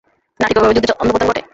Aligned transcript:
নাটকীয়ভাবে 0.39 0.75
যুদ্ধের 0.75 0.91
ছন্দপতন 0.91 1.27
ঘটে। 1.29 1.41